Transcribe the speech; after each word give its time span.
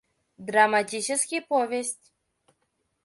Драматический 0.47 1.41
повесть 1.45 2.11